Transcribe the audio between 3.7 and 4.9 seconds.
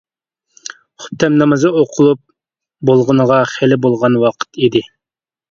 بولغان ۋاقىت ئىدى.